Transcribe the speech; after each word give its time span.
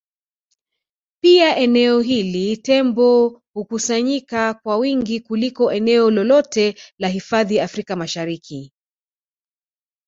Pia 1.23 1.57
eneo 1.57 1.99
hili 2.01 2.57
Tembo 2.57 3.41
hukusanyika 3.53 4.53
kwa 4.53 4.77
wingi 4.77 5.19
kuliko 5.19 5.71
eneo 5.73 6.11
lolote 6.11 6.75
la 6.99 7.07
hifadhi 7.07 7.59
Afrika 7.59 7.95
Mashariki 7.95 8.73